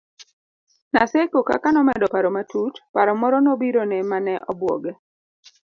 Naseko 0.93 1.37
kaka 1.49 1.69
nomedo 1.75 2.05
paro 2.13 2.29
matut, 2.35 2.75
paro 2.93 3.13
moro 3.21 3.37
nobirone 3.41 3.97
mane 4.11 4.33
obwoge 4.49 4.91